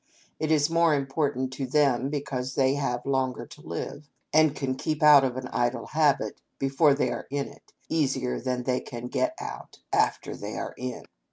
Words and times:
It 0.39 0.49
is 0.51 0.67
more 0.67 0.95
important 0.95 1.53
to 1.53 1.67
them 1.67 2.09
because 2.09 2.55
they 2.55 2.73
have 2.73 3.05
longer 3.05 3.45
to 3.45 3.61
live, 3.61 4.09
and 4.33 4.55
can 4.55 4.73
keep 4.73 5.03
out 5.03 5.23
of 5.23 5.37
an 5.37 5.47
idle 5.49 5.85
habit, 5.85 6.41
before 6.57 6.95
they 6.95 7.11
are 7.11 7.27
in 7.29 7.47
it, 7.47 7.71
easier 7.87 8.39
than 8.39 8.63
they 8.63 8.79
can 8.79 9.09
get 9.09 9.35
out 9.39 9.77
after 9.93 10.35
they 10.35 10.55
are 10.57 10.73
in. 10.75 11.03